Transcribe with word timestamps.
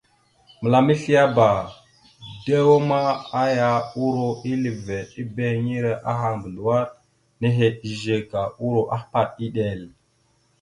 Mǝlam 0.61 0.87
esleaba, 0.93 1.49
dew 2.45 2.69
ma, 2.89 3.01
aya 3.41 3.69
uro 4.05 4.29
ille 4.51 4.71
veɗ 4.85 5.09
ebehiŋire 5.21 5.91
aha 6.11 6.27
mbazləwar 6.37 6.85
nehe 7.41 7.67
izze, 7.89 8.15
ka 8.31 8.41
uro 8.65 8.81
ahpaɗ 8.95 9.27
iɗel. 9.45 9.81